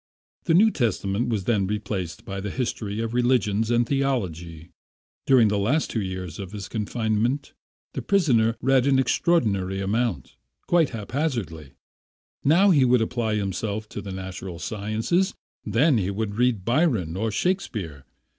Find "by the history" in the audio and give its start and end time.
2.25-3.01